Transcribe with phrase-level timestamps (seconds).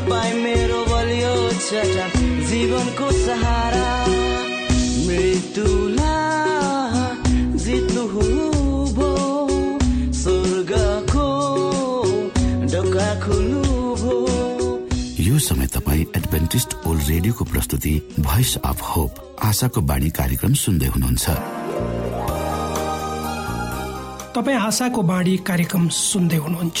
[0.00, 2.06] तपाईँ मेरो बलियो छटा
[2.48, 3.88] जीवनको सहारा।
[5.06, 6.14] मृत्युला
[7.64, 8.04] जित्नु
[8.96, 9.08] भो
[10.20, 11.26] स्वर्गको
[12.72, 13.64] ढोका खुल्नु
[15.20, 19.12] यो समय तपाईँ एडभेन्टिस्ट ओल्ड रेडियोको प्रस्तुति भोइस अफ होप
[19.44, 21.24] आशाको बाणी कार्यक्रम सुन्दै हुनुहुन्छ।
[24.34, 26.80] तपाईँ आशाको बाणी कार्यक्रम सुन्दै हुनुहुन्छ।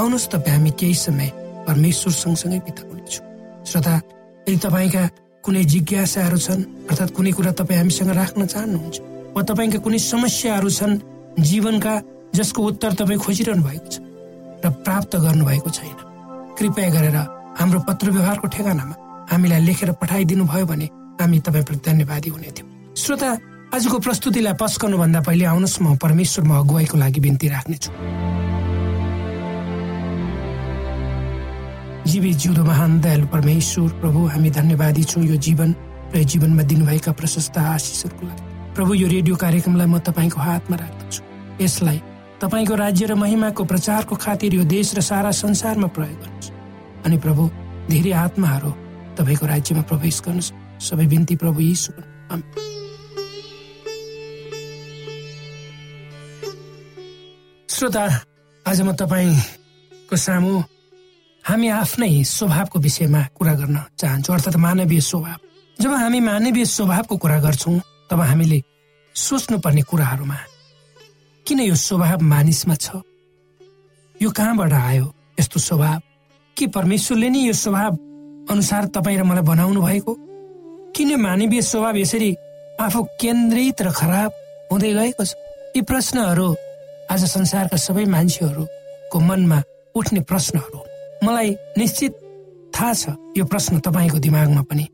[0.00, 1.28] आउनुहोस् तपाईँ हामी केही समय
[1.68, 3.24] परमेश्वर सँगसँगै बिताउनेछौँ
[3.68, 3.94] श्रोता
[4.48, 5.02] यदि तपाईँका
[5.44, 8.96] कुनै जिज्ञासाहरू छन् अर्थात् कुनै कुरा तपाईँ हामीसँग राख्न चाहनुहुन्छ
[9.36, 10.94] वा तपाईँका कुनै समस्याहरू छन्
[11.48, 11.94] जीवनका
[12.34, 13.96] जसको उत्तर तपाईँ खोजिरहनु भएको छ
[14.64, 15.96] र प्राप्त गर्नुभएको छैन
[16.56, 17.16] कृपया गरेर
[17.60, 18.94] हाम्रो पत्र व्यवहारको ठेगानामा
[19.30, 20.86] हामीलाई लेखेर पठाइदिनु भयो भने
[21.20, 23.30] हामी तपाईँप्रति धन्यवादी हुने थियौँ श्रोता
[23.74, 27.90] आजको प्रस्तुतिलाई पस्कनुभन्दा पहिले आउनुहोस् म परमेश्वरमा अगुवाईको लागि बिन्ती राख्नेछु।
[32.06, 35.74] जीवी जिउँदो महान दयालु परमेश्वर प्रभु हामी धन्यवादी छौँ यो जीवन
[36.14, 38.42] र जीवनमा दिनुभएका प्रशस्त आशिषहरूको लागि।
[38.74, 41.20] प्रभु यो रेडियो कार्यक्रमलाई म तपाईँको हातमा राख्दछु।
[41.60, 41.98] यसलाई
[42.40, 46.50] तपाईँको राज्य र महिमाको प्रचारको खातिर यो देश र सारा संसारमा प्रयोग गर्नुहोस्
[47.04, 47.42] अनि प्रभु
[47.92, 48.70] धेरै आत्माहरू
[49.20, 51.74] तपाईँको राज्यमा प्रवेश गर्नुहोस्। सबै बिन्ती प्रभु यी
[57.68, 58.04] श्रोता
[58.66, 59.36] आज म तपाईँ
[60.08, 60.79] को सामु
[61.44, 65.38] हामी आफ्नै स्वभावको विषयमा कुरा गर्न चाहन्छौँ। अर्थात् मानवीय स्वभाव।
[65.80, 68.62] जब हामी मानवीय स्वभावको कुरा गर्छौँ तब हामीले
[69.14, 70.38] सोच्नुपर्ने कुराहरूमा
[71.46, 73.00] किन यो स्वभाव मानिसमा छ?
[74.22, 75.06] यो कहाँबाट आयो
[75.40, 76.00] यस्तो स्वभाव?
[76.56, 77.92] के परमेश्वरले नै यो स्वभाव
[78.52, 80.12] अनुसार तपाईँ र मलाई बनाउनु भएको?
[80.92, 82.30] किन मानवीय स्वभाव यसरी
[82.80, 84.30] आफू केन्द्रित र खराब
[84.72, 85.32] हुँदै गएको छ?
[85.76, 86.48] यी प्रश्नहरू
[87.10, 89.62] आज संसारका सबै मान्छेहरूको मनमा
[89.96, 90.89] उठ्ने प्रश्नहरू
[91.24, 92.12] मलाई निश्चित
[92.74, 94.84] थाहा छ यो प्रश्न तपाईँको दिमागमा पनि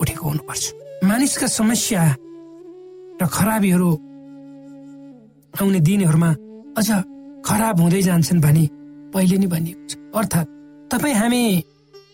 [0.00, 0.64] उठेको हुनुपर्छ।
[1.04, 2.02] मानिसका समस्या
[3.20, 3.90] र खराबीहरू
[5.54, 6.30] आउने दिनहरूमा
[6.78, 6.88] अझ
[7.46, 8.64] खराब हुँदै जान्छन् भनी
[9.14, 10.48] पहिले नै भनिएको छ। अर्थात्
[10.90, 11.42] तपाईँ हामी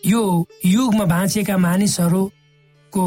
[0.05, 0.21] यो
[0.65, 3.05] युगमा बाँचेका मानिसहरूको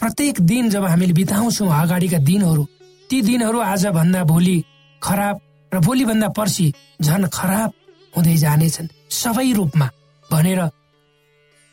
[0.00, 2.64] प्रत्येक दिन जब हामीले बिताउँछौँ अगाडिका दिनहरू
[3.10, 4.58] ती दिनहरू आज भन्दा भोलि
[5.02, 5.34] खराब
[5.72, 6.66] र भोलि भन्दा पर्सि
[7.02, 7.70] झन खराब
[8.16, 9.86] हुँदै जानेछन् सबै रूपमा
[10.30, 10.60] भनेर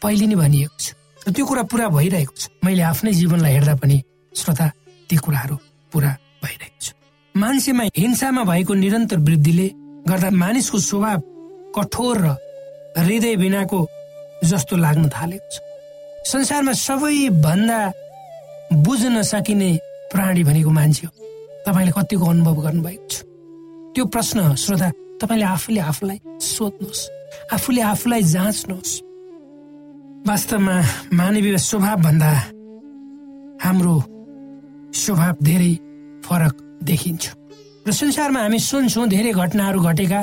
[0.01, 0.95] पहिले नै भनिएको छ।
[1.27, 3.97] र त्यो कुरा पुरा भइरहेको छ। मैले आफ्नै जीवनलाई हेर्दा पनि
[4.33, 4.67] श्रोता
[5.09, 5.55] ती कुराहरू
[5.91, 6.11] पुरा
[6.43, 6.87] भइरहेको छ।
[7.35, 9.67] मान्छेमा हिंसामा भएको निरन्तर वृद्धिले
[10.07, 11.19] गर्दा मानिसको स्वभाव
[11.75, 12.27] कठोर र
[12.97, 13.79] हृदय बिनाको
[14.47, 15.55] जस्तो लाग्न थालेको छ।
[16.31, 17.79] संसारमा सबैभन्दा
[18.85, 19.69] बुझ्न सकिने
[20.11, 21.13] प्राणी भनेको मान्छे हो।
[21.67, 23.15] तपाईँले कतिको अनुभव गर्नुभएको छ?
[23.93, 24.89] त्यो प्रश्न श्रोता
[25.19, 27.01] तपाईँले आफूले आफूलाई सोध्नुहोस्।
[27.53, 28.93] आफूले आफूलाई जाँच्नुहोस्।
[30.27, 30.75] वास्तवमा
[31.13, 32.31] मानवीय स्वभाव भन्दा
[33.63, 33.95] हाम्रो
[34.95, 35.73] स्वभाव धेरै
[36.25, 37.23] फरक देखिन्छ।
[37.87, 40.21] र संसारमा हामी सुन्छौँ धेरै घटनाहरू घटेका।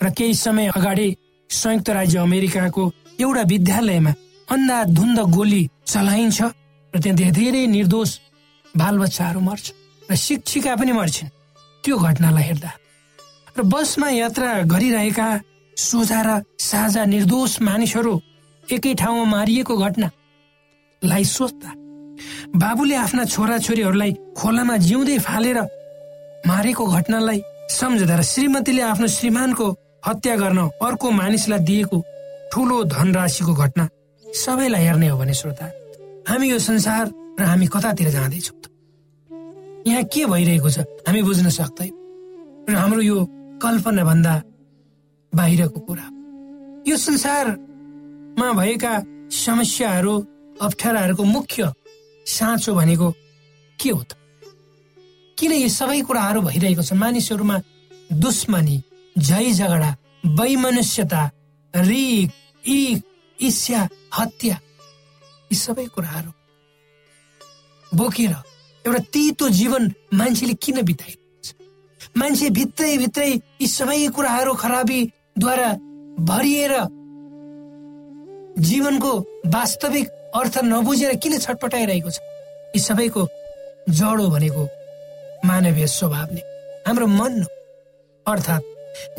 [0.00, 1.08] र केही समय अगाडि
[1.50, 2.82] संयुक्त राज्य अमेरिकाको
[3.20, 4.12] एउटा विद्यालयमा
[4.48, 6.40] अन्धाधुन्द गोली चलाइन्छ
[6.94, 8.10] र त्यहाँ धेरै निर्दोष
[8.74, 9.64] बालबच्चाहरू मर्छ
[10.10, 11.28] र शिक्षिका पनि मर्छन्।
[11.84, 12.70] त्यो घटनालाई हेर्दा
[13.56, 15.28] र बसमा यात्रा गरिरहेका
[15.76, 18.14] सोझा र साझा निर्दोष मानिसहरू
[18.64, 21.70] एकै ठाउँमा मारिएको घटनालाई सोच्दा
[22.62, 25.58] बाबुले आफ्ना छोराछोरीहरूलाई खोलामा जिउँदै फालेर
[26.48, 27.40] मारेको घटनालाई
[27.78, 29.66] सम्झदा र श्रीमतीले आफ्नो श्रीमानको
[30.06, 31.98] हत्या गर्न अर्को मानिसलाई दिएको
[32.52, 33.84] ठुलो धनराशिको घटना
[34.24, 35.66] सबैलाई हेर्ने हो भने श्रोता
[36.28, 37.04] हामी यो संसार
[37.40, 38.56] र हामी कतातिर जाँदैछौँ
[39.86, 40.78] यहाँ के भइरहेको छ?
[41.06, 41.90] हामी बुझ्न सक्दै
[42.70, 43.18] र हाम्रो यो
[43.62, 44.34] कल्पना भन्दा
[45.32, 46.06] बाहिरको कुरा।
[46.88, 48.92] यो संसारमा भएका
[49.30, 50.14] समस्याहरू
[50.60, 51.72] अप्ठ्याराहरूको मुख्य
[52.26, 53.10] साँचो भनेको
[53.78, 54.12] के हो त?
[55.38, 56.92] किन यी सबै कुराहरू भइरहेको छ?
[56.92, 57.56] मानिसहरूमा
[58.22, 58.76] दुश्मनी
[59.18, 59.90] झै झगडा
[60.38, 61.22] वैमनुष्यता
[61.74, 62.30] रिक
[62.64, 62.98] इक
[63.38, 63.80] ईर्ष्या
[64.18, 64.56] हत्या
[65.50, 66.30] यी सबै कुराहरू
[67.92, 68.34] बोकेर
[68.84, 71.21] एउटा तितो जीवन मान्छेले किन छ
[72.16, 75.68] मान्छे भित्रै भित्रै यी सबै कुराहरू खराबीद्वारा
[76.28, 76.72] भरिएर
[78.68, 79.12] जीवनको
[79.54, 80.06] वास्तविक
[80.40, 82.18] अर्थ नबुझेर किन छटपटाइरहेको छ?
[82.76, 83.22] यी सबैको
[83.98, 84.62] जडो भनेको
[85.48, 86.42] मानवीय स्वभाव नै
[86.86, 87.32] हाम्रो मन
[88.26, 88.64] अर्थात्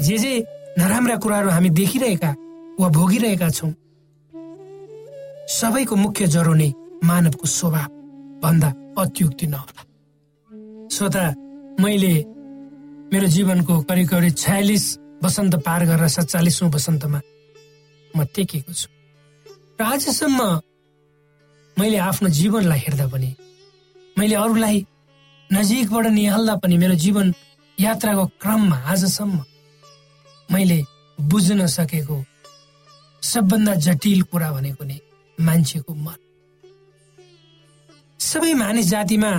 [0.05, 0.33] जे जे
[0.77, 2.31] नराम्रा कुराहरू हामी देखिरहेका
[2.79, 3.73] वा भोगिरहेका छौँ
[5.59, 6.69] सबैको मुख्य जरो नै
[7.03, 7.89] मानवको स्वभाव
[8.43, 8.69] भन्दा
[9.01, 9.81] अत्युक्ति नहोला।
[10.93, 11.25] श्रोता
[11.83, 12.13] मैले
[13.13, 14.85] मेरो जीवनको करिब करिब छयालिस
[15.23, 17.19] वसन्त पार गरेर सत्तालिसौँ वसन्तमा
[18.13, 18.89] म टेकेको छु।
[19.77, 20.39] र आजसम्म
[21.77, 23.29] मैले आफ्नो जीवनलाई हेर्दा पनि
[24.17, 24.77] मैले अरूलाई
[25.49, 27.33] नजिकबाट निहाल्दा पनि मेरो जीवन
[27.77, 29.37] यात्राको क्रममा आजसम्म
[30.49, 30.77] मैले
[31.17, 32.17] बुझ्न सकेको
[33.23, 34.97] सबभन्दा जटिल कुरा भनेको नै
[35.37, 36.19] मान्छेको मन।
[38.19, 39.31] सबै मानिस जातिमा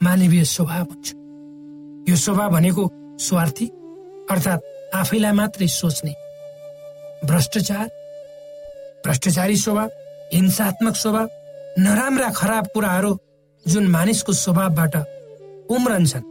[0.00, 1.06] मानवीय स्वभाव हुन्छ।
[2.08, 2.84] यो स्वभाव भनेको
[3.18, 3.66] स्वार्थी
[4.30, 6.14] अर्थात् आफैलाई मात्रै सोच्ने।
[7.24, 7.86] भ्रष्टाचार
[9.04, 9.88] भ्रष्टाचारी स्वभाव
[10.34, 11.28] हिंसात्मक स्वभाव
[11.78, 13.12] नराम्रा खराब कुराहरू
[13.66, 14.96] जुन मानिसको स्वभावबाट
[15.70, 16.28] उम्रन्छन्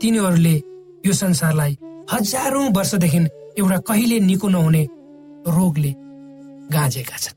[0.00, 0.54] तिनीहरूले
[1.06, 1.76] यो संसारलाई
[2.12, 3.18] हजारौं वर्षदेखि
[3.58, 4.82] एउटा कहिले निको नहुने
[5.48, 5.92] रोगले
[6.72, 7.36] गाँजेका छन्।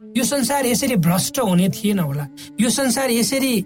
[0.00, 2.26] यो संसार यसरी भ्रष्ट हुने थिएन होला।
[2.60, 3.60] यो संसार यसरी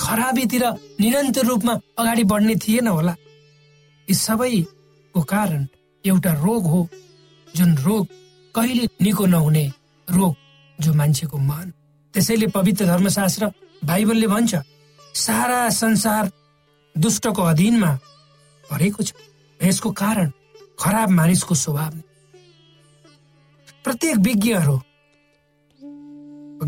[0.00, 0.64] खराबीतिर
[1.00, 3.14] निरन्तर रूपमा अगाडि बढ्ने थिएन होला।
[4.08, 5.66] यी सबैको कारण
[6.04, 6.88] एउटा रोग हो
[7.48, 8.06] जुन रोग
[8.54, 9.66] कहिले निको नहुने
[10.08, 10.34] रोग
[10.78, 11.72] जो मान्छेको मन।
[12.14, 13.50] त्यसैले पवित्र धर्मशास्त्र
[13.82, 14.54] बाइबलले भन्छ
[15.14, 16.30] सारा संसार
[16.94, 17.92] दुष्टको अधीनमा
[18.64, 19.12] परेको छ।
[19.60, 20.30] यसको कारण
[20.78, 21.92] खराब मानिसको स्वभाव
[23.84, 24.76] प्रत्येक विज्ञहरू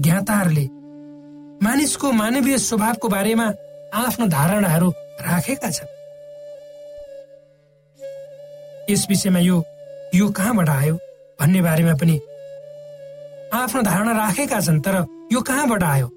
[0.02, 0.66] ज्ञाताहरूले
[1.62, 3.46] मानिसको मानवीय स्वभावको बारेमा
[3.94, 4.90] आफ्नो धारणाहरू
[5.20, 5.97] राखेका छन्।
[8.90, 9.56] यस विषयमा यो
[10.14, 10.94] यो कहाँबाट आयो
[11.40, 12.16] भन्ने बारेमा पनि
[13.52, 14.96] आफ्नो धारणा राखेका छन् तर
[15.32, 16.08] यो कहाँबाट आयो?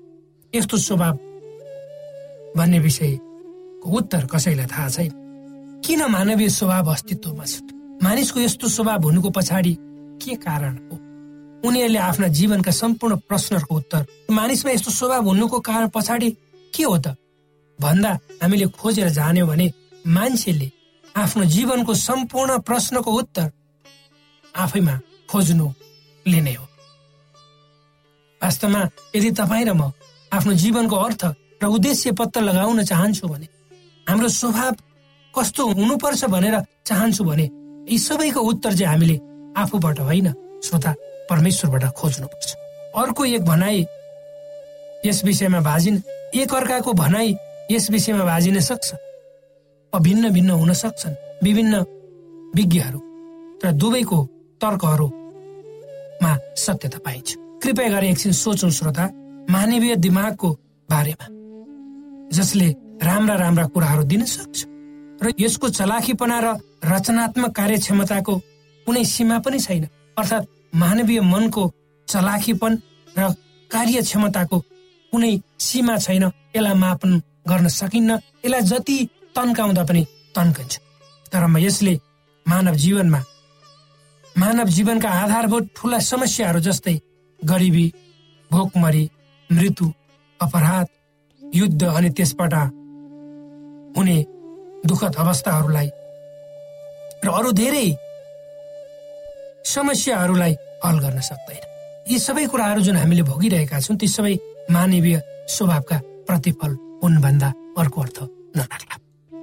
[0.56, 1.14] यस्तो स्वभाव
[2.56, 5.12] भन्ने विषयको उत्तर कसैलाई थाहा छैन।
[5.86, 7.60] किन मानवीय स्वभाव अस्तित्वमा छ?
[8.04, 9.74] मानिसको यस्तो स्वभाव हुनुको पछाडि
[10.24, 10.96] के कारण हो?
[11.68, 16.30] उनीहरूले आफ्ना जीवनका सम्पूर्ण प्रश्नहरूको उत्तर मानिसमा यस्तो स्वभाव हुनुको कारण पछाडि
[16.76, 17.16] के हो त?
[17.82, 18.12] भन्दा
[18.42, 19.72] हामीले खोजेर जान्यौँ भने
[20.08, 20.72] मान्छेले
[21.16, 23.52] आफ्नो जीवनको सम्पूर्ण प्रश्नको उत्तर
[24.56, 25.00] आफैमा
[25.30, 26.66] खोज्नुले नै हो।
[28.42, 28.82] वास्तवमा
[29.16, 29.92] यदि तपाईँ र म
[30.32, 31.24] आफ्नो जीवनको अर्थ
[31.62, 33.48] र उद्देश्य पत्ता लगाउन चाहन्छु भने
[34.08, 34.74] हाम्रो स्वभाव
[35.34, 36.56] कस्तो हुनुपर्छ भनेर
[36.88, 37.46] चाहन्छु भने
[37.92, 39.20] यी सबैको उत्तर चाहिँ हामीले
[39.58, 40.28] आफूबाट होइन
[40.64, 40.92] श्रोता
[41.30, 42.50] परमेश्वरबाट खोज्नुपर्छ।
[42.96, 43.86] अर्को एक भनाइ
[45.06, 46.04] यस विषयमा भाजिन
[46.36, 47.36] एक अर्काको भनाइ
[47.72, 48.96] यस विषयमा भाजिन सक्छ।
[50.00, 51.76] भिन्न भिन्न हुन सक्छन्। विभिन्न
[52.56, 53.00] विज्ञहरू
[53.66, 54.20] र दुवैको
[54.62, 57.30] तर्कहरूमा सत्यता पाइन्छ।
[57.64, 59.06] कृपया गरेर एकछिन सोचौँ श्रोता।
[59.50, 60.50] मानवीय दिमागको
[60.90, 61.26] बारेमा
[62.32, 62.68] जसले
[63.04, 64.66] राम्रा राम्रा कुराहरू दिन सक्छ
[65.24, 66.48] र यसको चलाखीपना र
[66.84, 68.34] रचनात्मक कार्यक्षमताको
[68.88, 69.84] कुनै सीमा पनि छैन।
[70.18, 71.64] अर्थात् मानवीय मनको
[72.08, 72.72] चलाखीपन
[73.18, 73.22] र
[73.72, 74.58] कार्यक्षमताको
[75.14, 76.24] कुनै सीमा छैन।
[76.56, 77.12] यसलाई मापन
[77.50, 78.12] गर्न सकिन्न।
[78.46, 78.98] यसलाई जति
[79.36, 80.04] तन्काउँदा पनि
[80.36, 80.74] तन्कन्छ।
[81.32, 81.94] तर म यसले
[82.46, 83.22] मानव जीवनमा
[84.36, 86.96] मानव जीवनका आधारभूत ठुला समस्याहरू जस्तै
[87.40, 87.86] गरिबी
[88.52, 89.04] भोकमरी
[89.50, 89.86] मृत्यु
[90.40, 90.88] अपराध
[91.42, 92.54] युद्ध अनि त्यसबाट
[93.96, 94.18] हुने
[94.90, 95.90] दुःखद अवस्थाहरूलाई
[97.24, 97.88] र अरू धेरै
[99.76, 100.54] समस्याहरूलाई
[100.86, 101.64] हल गर्न सक्दैन।
[102.12, 104.36] यी सबै कुराहरू जुन हामीले भोगिरहेका छौँ ती सबै
[104.74, 105.18] मानवीय
[105.56, 105.98] स्वभावका
[106.28, 106.72] प्रतिफल
[107.04, 108.18] हुन् भन्दा अर्को अर्थ
[108.58, 108.91] नलाग्ला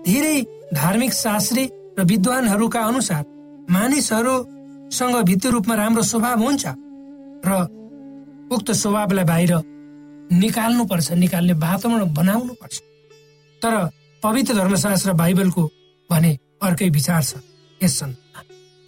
[0.09, 0.37] धेरै
[0.75, 1.65] धार्मिक शास्त्री
[1.99, 3.25] र विद्वानहरूका अनुसार
[3.71, 6.65] मानिसहरूसँग भित्ती रूपमा राम्रो स्वभाव हुन्छ
[7.47, 7.57] र
[8.55, 9.53] उक्त स्वभावलाई बाहिर
[10.35, 12.77] निकाल्नु पर्छ निकाल्ने वातावरण बनाउनु पर्छ
[13.63, 13.75] तर
[14.23, 15.65] पवित्र धर्मशास्त्र बाइबलको
[16.11, 17.43] भने अर्कै विचार छ
[17.81, 17.99] यस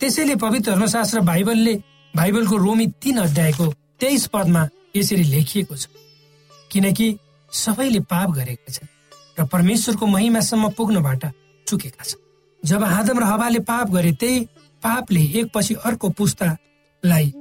[0.00, 1.74] त्यसैले पवित्र धर्मशास्त्र बाइबलले
[2.14, 3.66] बाइबलको रोमी तीन अध्यायको
[4.00, 4.62] तेइस पदमा
[4.96, 5.86] यसरी लेखिएको छ
[6.70, 7.08] किनकि
[7.52, 8.88] सबैले पाप गरेका छन्।
[9.40, 11.24] र परमेश्वरको महिमासम्म पुग्नबाट
[11.66, 12.20] चुकेका छन्।
[12.62, 14.44] जब आदम र हवाले पाप गरे त्यही
[14.82, 17.32] पापले एकपछि अर्को पुस्तालाई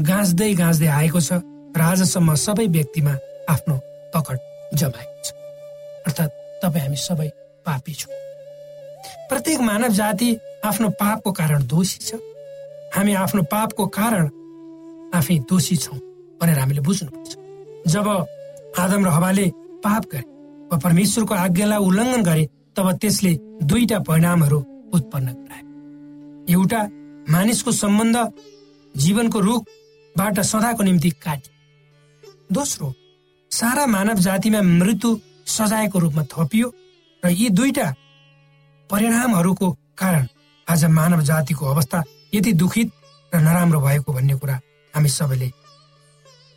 [0.00, 1.32] गाँच्दै गाँच्दै आएको छ
[1.76, 3.12] र आजसम्म सबै व्यक्तिमा
[3.50, 3.76] आफ्नो
[4.14, 4.38] पकड
[4.74, 5.28] जमाएको छ।
[6.06, 6.32] अर्थात्
[6.62, 7.28] तपाईँ हामी सबै
[7.66, 8.14] पापी छौँ।
[9.28, 10.28] प्रत्येक मानव जाति
[10.64, 12.16] आफ्नो पापको कारण दोषी छ।
[12.96, 14.24] हामी आफ्नो पापको कारण
[15.14, 15.98] आफै दोषी छौँ
[16.40, 17.36] भनेर हामीले बुझ्नुपर्छ।
[17.92, 18.06] जब
[18.78, 19.46] आदम र हवाले
[19.84, 20.37] पाप गरे
[20.70, 22.44] वा परमेश्वरको आज्ञालाई उल्लङ्घन गरे
[22.76, 23.32] तब त्यसले
[23.70, 24.58] दुईटा परिणामहरू
[24.96, 25.66] उत्पन्न गरायो
[26.54, 26.80] एउटा
[27.34, 28.16] मानिसको सम्बन्ध
[28.94, 31.50] जीवनको रुखबाट सदाको निम्ति काटे
[32.52, 32.92] दोस्रो
[33.50, 35.10] सारा मानव जातिमा मृत्यु
[35.56, 36.68] सजायको रूपमा थपियो
[37.22, 37.86] र यी दुईटा
[38.90, 40.26] परिणामहरूको कारण
[40.66, 42.02] आज मानव जातिको अवस्था
[42.34, 42.92] यति दुखित
[43.32, 44.60] र नराम्रो भएको भन्ने कुरा
[44.94, 45.50] हामी सबैले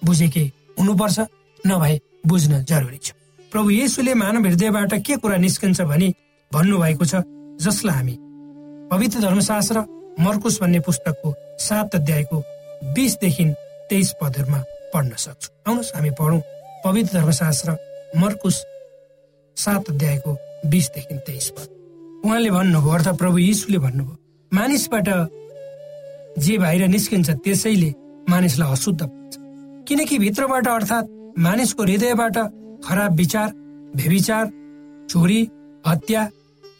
[0.01, 0.45] बुझेकै
[0.79, 1.19] हुनुपर्छ
[1.59, 3.20] नभए बुझ्न जरुरी छ।
[3.51, 6.07] प्रभु येसुले मानव हृदयबाट के कुरा निस्कन्छ भनी
[6.51, 7.23] भन्नुभएको छ
[7.63, 8.15] जसलाई हामी
[8.91, 9.79] पवित्र धर्मशास्त्र
[10.19, 12.37] मर्कुस भन्ने पुस्तकको सात अध्यायको
[12.95, 13.45] बिसदेखि
[13.89, 14.59] तेइस पदहरूमा
[14.93, 16.41] पढ्न सक्छौँ। आउनुहोस् हामी पढौँ
[16.85, 17.75] पवित्र धर्मशास्त्र
[18.21, 18.57] मर्कुस
[19.57, 20.37] सात अध्यायको
[20.71, 21.67] बिसदेखि तेइस पद।
[22.25, 24.17] उहाँले भन्नुभयो अर्थात् प्रभु यीशुले भन्नुभयो
[24.51, 25.09] मानिसबाट
[26.39, 27.91] जे बाहिर निस्किन्छ त्यसैले
[28.29, 29.01] मानिसलाई अशुद्ध
[29.87, 32.37] किनकि भित्रबाट अर्थात् मानिसको हृदयबाट
[32.83, 33.49] खराब विचार
[33.95, 34.45] भेविचार
[35.09, 35.41] चोरी
[35.87, 36.27] हत्या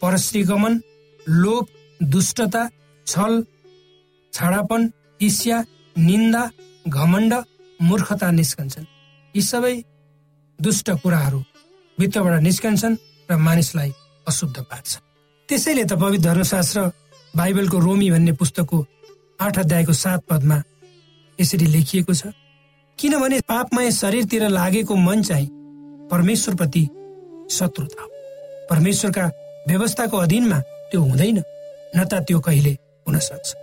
[0.02, 0.78] परश्रीगमन
[1.26, 1.66] लोभ
[2.00, 2.66] दुष्टता
[3.06, 3.40] छल
[4.32, 4.88] छाडापन
[5.22, 5.62] ईर्ष्या
[5.96, 6.42] निन्दा
[6.88, 7.34] घमण्ड
[7.80, 8.84] मूर्खता निस्कन्छन्।
[9.34, 9.74] यी सबै
[10.58, 11.40] दुष्ट कुराहरू
[11.98, 12.96] भित्रबाट निस्कन्छन्
[13.30, 13.90] र मानिसलाई
[14.26, 14.96] अशुद्ध पार्छ
[15.48, 16.80] त्यसैले त पवित्र धर्मशास्त्र
[17.34, 18.84] बाइबलको रोमी भन्ने पुस्तकको
[19.40, 20.62] आठ अध्यायको सात पदमा
[21.38, 22.32] यसरी लेखिएको छ
[22.98, 25.48] किनभने पापमय शरीरतिर लागेको मन चाहिँ
[26.12, 26.82] परमेश्वरप्रति
[27.50, 28.08] शत्रुता। हो
[28.70, 29.24] परमेश्वरका
[29.68, 30.58] व्यवस्थाको अधीनमा
[30.90, 31.38] त्यो हुँदैन
[31.96, 32.72] न त त्यो कहिले
[33.08, 33.54] हुन सक्छ।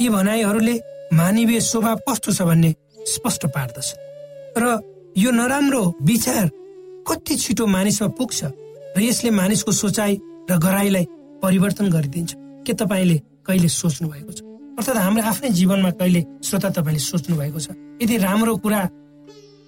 [0.00, 0.74] यी भनाइहरूले
[1.14, 2.74] मानवीय स्वभाव कस्तो छ भन्ने
[3.14, 3.88] स्पष्ट पार्दछ।
[4.58, 4.64] र
[5.18, 6.50] यो नराम्रो विचार
[7.08, 8.44] कति छिटो मानिसमा पुग्छ
[8.96, 10.18] र यसले मानिसको सोचाइ
[10.50, 11.06] र गराईलाई
[11.42, 12.34] परिवर्तन गरिदिन्छ।
[12.66, 14.40] के तपाईँले कहिले सोच्नु भएको छ?
[14.78, 17.68] अर्थात् हाम्रो आफ्नै जीवनमा कहिले श्रोता तपाईँले सोच्नु भएको छ?
[18.02, 18.80] यदि राम्रो कुरा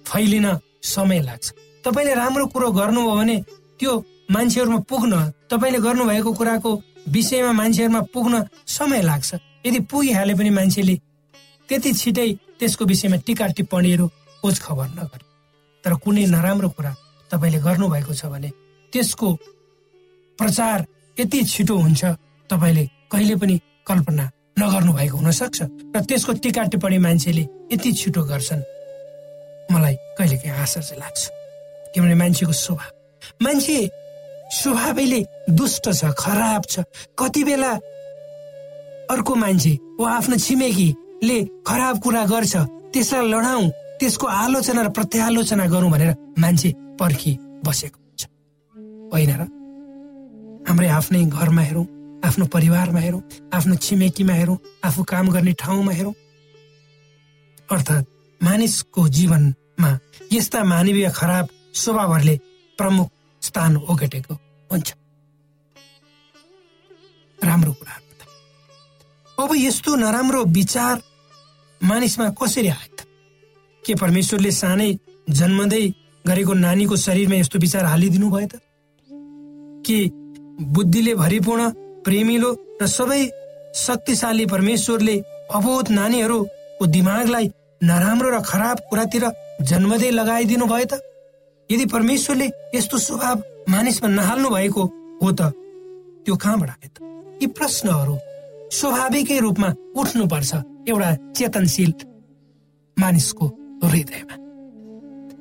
[0.05, 0.47] फैलिन
[0.83, 1.45] समय लाग्छ।
[1.87, 3.35] तपाईँले राम्रो कुरो गर्नुभयो भने
[3.79, 3.91] त्यो
[4.31, 5.13] मान्छेहरूमा पुग्न
[5.47, 6.71] तपाईँले गर्नुभएको कुराको
[7.15, 10.95] विषयमा मान्छेहरूमा पुग्न समय लाग्छ। यदि पुगिहाले पनि मान्छेले
[11.69, 12.27] त्यति छिटै
[12.59, 14.07] त्यसको विषयमा टिका टिप्पणीहरू
[14.41, 15.23] खोज खबर नगरे।
[15.83, 16.91] तर कुनै नराम्रो कुरा
[17.31, 18.49] तपाईँले गर्नुभएको छ भने
[18.93, 19.27] त्यसको
[20.39, 20.85] प्रचार
[21.17, 22.03] यति छिटो हुन्छ
[22.49, 23.55] तपाईँले कहिले पनि
[23.87, 24.25] कल्पना
[24.59, 25.61] नगर्नु भएको हुनसक्छ
[25.95, 28.61] र त्यसको टिका टिप्पणी मान्छेले यति छिटो गर्छन्।
[29.71, 31.36] मलाई कहिलेकाहीँ आशा चाहिँ लाग्छ।
[31.93, 32.91] किनभने मान्छेको स्वभाव।
[33.43, 33.77] मान्छे
[34.51, 36.83] स्वभावैले दुष्ट छ खराब छ।
[37.19, 37.71] कति बेला
[39.11, 42.55] अर्को मान्छे वा आफ्नो छिमेकीले खराब कुरा गर्छ
[42.93, 47.31] त्यसलाई लडाउँ त्यसको आलोचना र प्रत्यालोचना गरौँ भनेर मान्छे पर्खी
[47.65, 48.21] बसेको हुन्छ।
[49.13, 49.41] होइन र?
[50.67, 51.85] हाम्रै आफ्नै घरमा हेरौँ
[52.27, 53.21] आफ्नो परिवारमा हेरौँ
[53.53, 56.13] आफ्नो छिमेकीमा हेरौँ आफू काम गर्ने ठाउँमा हेरौँ।
[57.71, 58.05] अर्थात्
[58.41, 59.91] मानिसको जीवनमा
[60.31, 61.45] यस्ता मानवीय खराब
[61.77, 62.35] स्वभावहरूले
[62.77, 63.07] प्रमुख
[63.41, 64.33] स्थान ओगटेको
[64.69, 64.87] हुन्छ।
[67.39, 67.95] राम्रो कुरा
[69.37, 71.01] अब यस्तो नराम्रो विचार
[71.81, 73.03] मानिसमा कसरी आयो
[73.83, 74.89] के परमेश्वरले सानै
[75.29, 75.83] जन्मदै
[76.25, 78.55] गरेको नानीको शरीरमा यस्तो विचार हालिदिनु भयो त?
[79.85, 79.97] के
[80.73, 81.69] बुद्धिले भरिपूर्ण
[82.05, 82.49] प्रेमिलो
[82.81, 83.21] र सबै
[83.77, 85.15] शक्तिशाली परमेश्वरले
[85.57, 87.45] अबोध नानीहरूको दिमागलाई
[87.83, 89.23] नराम्रो र खराब कुरातिर
[89.69, 91.06] जन्मदै लगाइदिनु भयो त?
[91.71, 93.37] यदि परमेश्वरले यस्तो स्वभाव
[93.69, 94.83] मानिसमा नहाल्नु भएको
[95.21, 95.41] हो त
[96.25, 96.97] त्यो कहाँबाट आयो त?
[97.41, 98.15] यी प्रश्नहरू
[98.71, 100.51] स्वाभाविकै रूपमा उठ्नुपर्छ
[100.87, 101.91] एउटा चेतनशील
[102.97, 103.45] मानिसको
[103.83, 104.35] हृदयमा।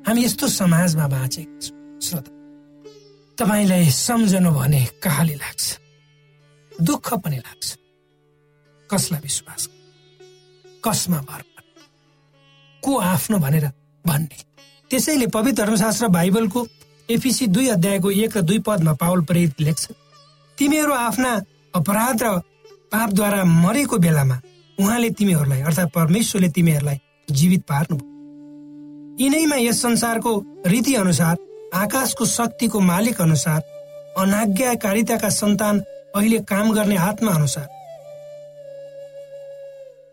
[0.06, 2.30] हामी यस्तो समाजमा बाँचेका छौँ श्रोता।
[3.38, 5.64] तपाईँलाई सम्झनु भने कहाँले लाग्छ
[6.80, 7.68] दुःख पनि लाग्छ।
[8.90, 9.62] कसलाई विश्वास
[10.84, 11.42] कसमा भर
[12.82, 13.66] को आफ्नो भनेर
[14.06, 14.38] भन्ने?
[14.90, 16.66] त्यसैले पवित्र धर्मशास्त्र बाइबलको
[17.10, 19.84] एफिसी दुई अध्यायको एक र दुई पदमा पावल प्रेरित लेख्छ।
[20.58, 21.32] तिमीहरू आफ्ना
[21.74, 22.28] अपराध र
[22.92, 24.40] पापद्वारा मरेको बेलामा
[24.78, 27.96] उहाँले तिमीहरूलाई अर्थात् परमेश्वरले तिमीहरूलाई जीवित पार्नु
[29.20, 30.32] यिनैमा यस संसारको
[30.66, 31.36] रीति अनुसार
[31.74, 33.60] आकाशको शक्तिको मालिक अनुसार
[34.18, 35.80] अनाज्ञाकारिताका सन्तान
[36.16, 37.66] अहिले काम गर्ने आत्मा अनुसार।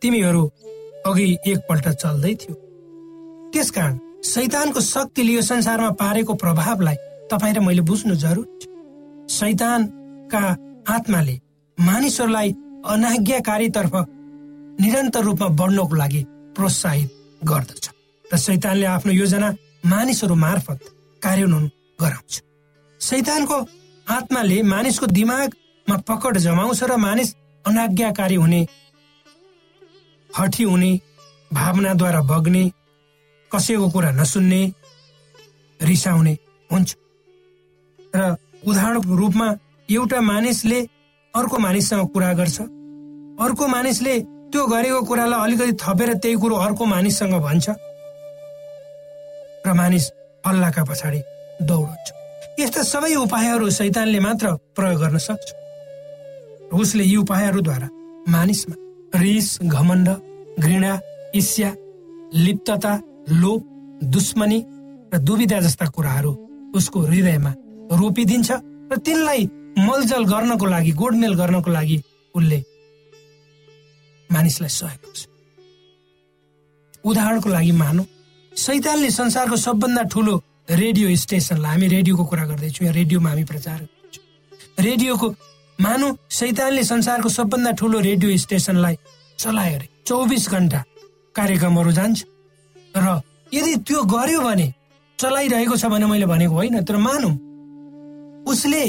[0.02, 0.44] तिमीहरू
[1.06, 2.56] अघि एकपल्ट चल्दै थियो।
[3.54, 6.96] त्यसकारण शैतानको शक्तिले यो संसारमा पारेको प्रभावलाई
[7.32, 8.68] तपाईँ र मैले बुझ्नु जरुरी छ।
[9.30, 10.44] शैतानका
[10.88, 11.36] आत्माले
[11.78, 12.50] मानिसहरूलाई
[12.88, 13.96] अनाज्ञाकारीतर्फ
[14.80, 16.22] निरन्तर रूपमा बढ्नको लागि
[16.56, 17.10] प्रोत्साहित
[17.44, 17.86] गर्दछ
[18.26, 19.50] र शैतानले आफ्नो योजना
[19.86, 20.80] मानिसहरू मार्फत
[21.22, 21.66] कार्यान्वयन
[22.00, 22.34] गराउँछ।
[23.02, 23.58] शैतानको
[24.08, 28.62] आत्माले मानिसको दिमागमा पकड जमाउँछ र मानिस अनाज्ञाकारी हुने
[30.30, 30.92] हठी हुने
[31.52, 32.64] भावनाद्वारा बग्ने
[33.54, 34.62] कसैको कुरा नसुन्ने
[35.80, 36.34] रिसाउने
[36.70, 36.90] हुन्छ।
[38.16, 38.22] र
[38.68, 39.48] उदाहरणको रूपमा
[39.90, 40.80] एउटा मानिसले
[41.34, 42.58] अर्को मानिससँग कुरा गर्छ।
[43.42, 44.14] अर्को मानिसले
[44.54, 47.70] त्यो गरेको कुरालाई अलिकति थपेर त्यही कुरो अर्को मानिससँग भन्छ।
[49.66, 50.06] र मानिस
[50.46, 51.20] अल्लाहका पछाडि
[51.62, 52.08] दौडन्छ।
[52.60, 55.48] यस्ता सबै उपायहरू सैतानले मात्र प्रयोग गर्न सक्छ।
[56.74, 57.88] उसले यी उपायहरूद्वारा
[58.30, 58.76] मानिसमा
[59.20, 60.10] रिस घमण्ड
[60.60, 60.94] घृणा
[61.36, 61.70] ईर्ष्या
[62.36, 62.94] लिप्तता
[63.32, 63.62] लोभ
[64.14, 64.60] दुश्मनी
[65.14, 66.32] र दुविधा जस्ता कुराहरू
[66.76, 67.54] उसको हृदयमा
[68.00, 68.52] रोपिदिन्छ
[68.92, 71.98] र तिनलाई मलजल गर्नको लागि गोडमेल गर्नको लागि
[72.36, 72.60] उसले
[74.30, 75.22] मानिसलाई सहयोग गर्छ।
[77.06, 78.04] उदाहरणको लागि मानौ
[78.52, 80.36] सैतानले संसारको सबभन्दा ठुलो
[80.70, 84.24] रेडियो स्टेसनलाई हामी रेडियोको कुरा गर्दैछौँ यहाँ रेडियोमा हामी प्रचार गर्दैछौँ।
[84.86, 85.28] रेडियोको
[85.80, 88.96] मानौ सैतानले संसारको सबभन्दा ठुलो रेडियो स्टेसनलाई
[89.40, 90.84] चलायो अरे चौबिस घन्टा
[91.36, 92.24] कार्यक्रमहरू जान्छ।
[92.96, 93.22] र
[93.54, 94.74] यदि त्यो गर्यो भने
[95.20, 97.32] चलाइरहेको छ भने मैले भनेको होइन तर मानौ।
[98.52, 98.84] उसले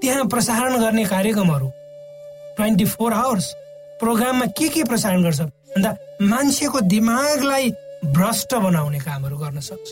[0.00, 1.68] त्यहाँ प्रसारण गर्ने कार्यक्रमहरू
[2.56, 3.46] ट्वेन्टी फोर आवर्स
[4.00, 5.90] प्रोग्राममा के के प्रसारण गर्छ भन्दा
[6.22, 7.70] मान्छेको दिमागलाई
[8.14, 9.88] भ्रष्ट बनाउने कामहरू गर्न सक्छ।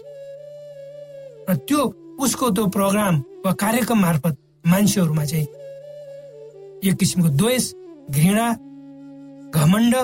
[1.48, 1.80] र त्यो
[2.20, 3.14] उसको त्यो प्रोग्राम
[3.46, 5.46] वा कार्यक्रम मार्फत मान्छेहरूमा चाहिँ
[6.84, 7.72] एक किसिमको द्वेष
[8.10, 8.48] घृणा
[9.54, 9.94] घमण्ड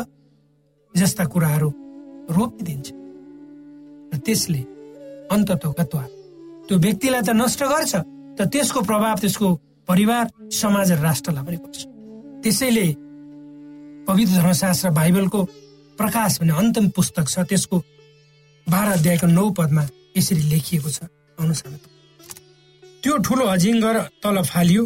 [0.94, 1.68] जस्ता कुराहरू
[2.30, 2.95] रोपिदिन्छ
[4.16, 4.62] र त्यसले
[5.30, 5.64] अन्तत
[6.66, 7.94] त्यो व्यक्तिलाई त नष्ट गर्छ
[8.38, 9.48] त त्यसको प्रभाव त्यसको
[9.88, 11.78] परिवार समाज र राष्ट्रलाई पनि पर्छ।
[12.42, 12.86] त्यसैले
[14.08, 15.40] पवित्र धर्मशास्त्र बाइबलको
[15.98, 17.76] प्रकाश भन्ने अन्तिम पुस्तक छ त्यसको
[18.66, 19.84] बाह्र अध्यायको नौ पदमा
[20.16, 20.98] यसरी लेखिएको छ।
[21.38, 21.72] अनुसार
[23.02, 24.82] त्यो ठुलो अजिङ्गर तल फालियो।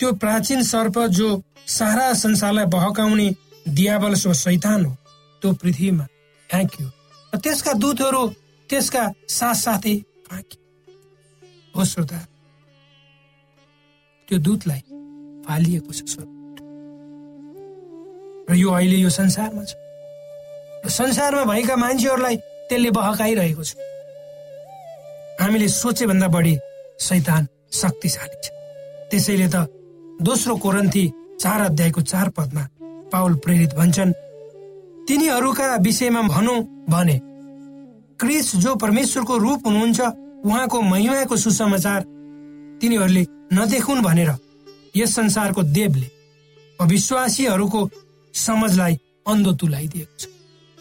[0.00, 1.28] त्यो प्राचीन सर्प जो
[1.68, 3.28] सारा संसारलाई बहकाउने
[3.68, 4.92] दियाबल सो शैतान हो
[5.42, 6.06] त्यो पृथ्वीमा
[6.50, 6.88] फ्याँकियो।
[7.42, 8.22] त्यसका दूतहरू
[8.72, 9.96] त्यसका साथसाथै
[11.74, 12.18] हो श्रोता
[14.28, 14.80] त्यो दूतलाई
[15.46, 16.00] फालिएको छ
[18.48, 19.72] र यो अहिले यो संसारमा छ।
[20.88, 22.36] संसारमा भएका मान्छेहरूलाई
[22.68, 23.70] त्यसले बहकाइरहेको छ।
[25.40, 26.54] हामीले सोचेभन्दा बढी
[27.06, 28.46] शैतान शक्तिशाली छ।
[29.10, 29.56] त्यसैले त
[30.20, 31.04] दोस्रो कोरन्थी
[31.40, 32.64] चार अध्यायको चार पदमा
[33.12, 34.12] पाउल प्रेरित भन्छन्
[35.08, 36.58] तिनीहरूका विषयमा भनौँ
[36.88, 37.16] भने
[38.22, 40.00] क्रिस जो परमेश्वरको रूप हुनुहुन्छ
[40.46, 42.00] उहाँको महिमाको सुसमाचार
[42.80, 44.30] तिनीहरूले नदेखुन् भनेर
[44.96, 46.08] यस संसारको देवले
[46.86, 47.80] विश्वासीहरूको
[48.34, 48.94] समझलाई
[49.26, 50.26] अन्धो तुलाइदिएको छ।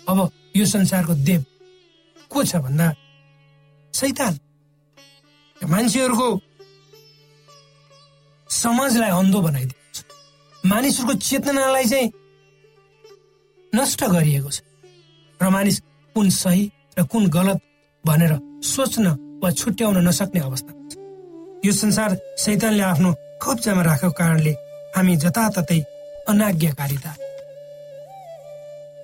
[0.08, 0.18] अब
[0.56, 1.46] यो संसारको देव
[2.32, 2.88] को छ भन्दा
[3.94, 4.40] सैतान
[5.62, 6.28] मान्छेहरूको
[8.50, 10.04] समाजलाई अन्धो बनाइदिएको छ।
[10.64, 12.12] मानिसहरूको चेतनालाई चाहिँ
[13.74, 14.62] नष्ट गरिएको छ।
[15.40, 15.80] र मानिस
[16.16, 17.60] कुन सही र कुन गलत
[18.06, 18.34] भनेर
[18.66, 19.06] सोच्न
[19.44, 20.74] वा छुट्याउन नसक्ने अवस्था
[21.66, 23.10] यो संसार सैतानले आफ्नो
[23.44, 24.54] कब्जामा राखेको कारणले
[24.96, 25.80] हामी जताततै
[26.30, 27.12] अनाज्ञाकारिता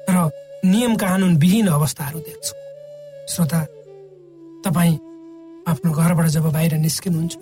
[0.09, 0.17] र
[0.65, 2.57] नियम कानुन विहीन अवस्थाहरू देख्छौँ।
[3.29, 3.59] श्रोता
[4.65, 4.95] तपाईँ
[5.67, 7.35] आफ्नो घरबाट जब बाहिर निस्किनुहुन्छ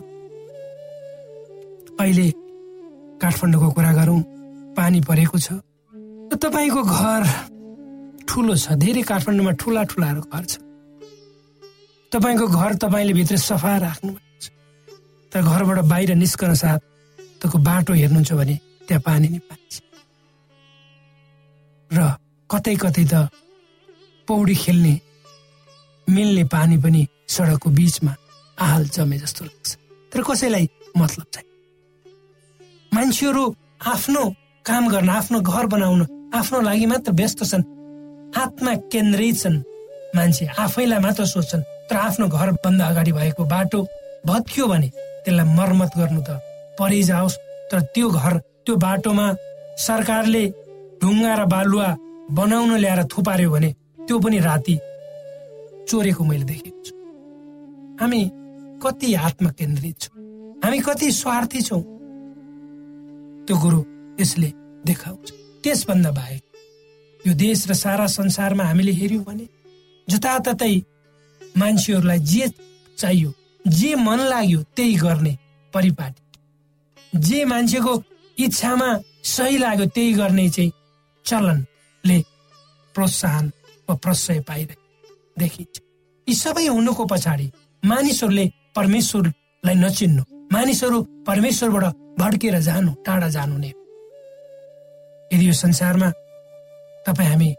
[2.00, 2.28] अहिले
[3.22, 4.22] काठमाडौँको कुरा गरौँ
[4.78, 5.48] पानी परेको छ
[6.36, 7.24] तपाईँको घर
[8.36, 10.54] ठुलो छ धेरै काठमाडौँमा ठुला ठुलाहरू घर छ।
[12.12, 14.12] तपाईँको घर तपाईँले भित्र सफा राख्नु
[15.32, 16.80] तर घरबाट बाहिर निस्कन साथ
[17.40, 18.56] तपाईँको बाटो हेर्नुहुन्छ भने
[18.88, 19.64] त्यहाँ पानी नै पानी
[21.92, 22.00] र
[22.50, 23.14] कतै कतै त
[24.28, 24.94] पौडी खेल्ने
[26.08, 28.14] मिल्ने पानी पनि सडकको बिचमा
[28.58, 29.70] आहाल जमे जस्तो लाग्छ।
[30.12, 30.66] तर कसैलाई
[30.98, 31.46] मतलब छैन।
[32.92, 33.44] मान्छेहरू
[33.94, 34.24] आफ्नो
[34.66, 36.02] काम गर्न आफ्नो घर बनाउन
[36.34, 37.64] आफ्नो लागि मात्र व्यस्त छन्।
[38.36, 39.64] आत्मा केन्द्रित छन्।
[40.16, 43.80] मान्छे आफैलाई मात्र सोच्छन् तर आफ्नो घरभन्दा अगाडि भएको बाटो
[44.28, 44.90] भत्कियो भने
[45.24, 46.30] त्यसलाई मर्मत गर्नु त
[46.80, 47.38] परिजाओस्
[47.72, 48.34] तर त्यो घर
[48.66, 49.28] त्यो बाटोमा
[49.86, 50.44] सरकारले
[51.02, 51.90] ढुङ्गा र बालुवा
[52.32, 53.70] बनाउन ल्याएर थुपार्यो भने
[54.08, 54.76] त्यो पनि राति
[55.90, 56.94] चोरेको मैले देखेको छु।
[58.00, 58.22] हामी
[58.84, 60.24] कति आत्मा केन्द्रित छौँ।
[60.64, 61.82] हामी कति स्वार्थी छौँ।
[63.46, 63.80] त्यो कुरो
[64.20, 64.50] यसले
[64.86, 65.28] देखाउँछ।
[65.64, 66.42] त्यसभन्दा बाहेक
[67.28, 69.48] यो देश र सारा संसारमा हामीले हेऱ्यौँ भने
[70.08, 70.76] जताततै
[71.58, 72.46] मान्छेहरूलाई जे
[72.98, 73.34] चाहियो
[73.66, 75.38] जे मन लाग्यो त्यही गर्ने
[75.74, 77.94] परिपाटी। जे मान्छेको
[78.38, 78.90] इच्छामा
[79.26, 80.72] सही लाग्यो त्यही गर्ने चाहिँ
[81.26, 82.18] चलनले
[82.96, 83.46] प्रोत्साहन
[83.90, 84.76] वा प्रशय पाइरहे।
[85.40, 85.82] देखिन्छ
[86.28, 87.48] यी सबै हुनुको पछाडि
[87.84, 93.72] मानिसहरूले परमेश्वरलाई नचिन्नु मानिसहरू परमेश्वरबाट भड्केर जानु टाढा जानु नै
[95.32, 96.12] यदि यो संसारमा
[97.06, 97.50] तपाईँ हामी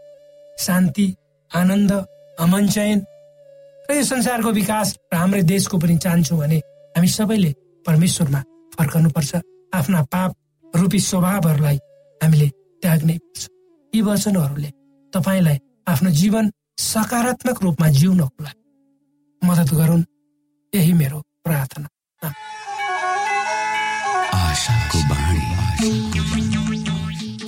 [0.59, 1.07] शान्ति
[1.51, 1.91] आनन्द
[2.39, 2.99] अमन चयन
[3.89, 6.57] र यो संसारको विकास र हाम्रै देशको पनि चाहन्छौँ भने
[6.95, 7.51] हामी सबैले
[7.85, 8.41] परमेश्वरमा
[8.77, 9.31] फर्कनुपर्छ।
[9.73, 10.31] आफ्ना पाप
[10.73, 11.77] रूपी स्वभावहरूलाई
[12.21, 12.47] हामीले
[12.83, 13.47] त्याग्नै पर्छ।
[13.93, 14.69] यी वचनहरूले
[15.13, 15.57] तपाईँलाई
[15.87, 18.61] आफ्नो जीवन सकारात्मक रूपमा जिउनको लागि
[19.41, 20.03] मद्दत गरून्।
[20.73, 21.87] यही मेरो प्रार्थना।